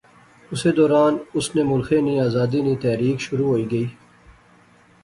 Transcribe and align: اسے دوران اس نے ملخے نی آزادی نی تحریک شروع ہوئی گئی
اسے 0.51 0.69
دوران 0.77 1.13
اس 1.37 1.47
نے 1.55 1.61
ملخے 1.71 1.99
نی 2.05 2.13
آزادی 2.27 2.59
نی 2.65 2.73
تحریک 2.83 3.17
شروع 3.25 3.47
ہوئی 3.49 3.65
گئی 3.71 3.87